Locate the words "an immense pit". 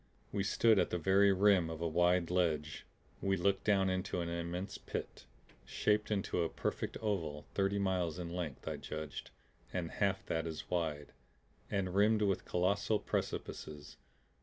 4.19-5.25